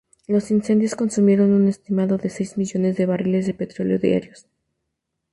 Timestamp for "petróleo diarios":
3.53-4.47